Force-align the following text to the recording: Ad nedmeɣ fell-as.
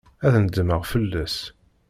Ad 0.25 0.33
nedmeɣ 0.43 0.81
fell-as. 0.91 1.37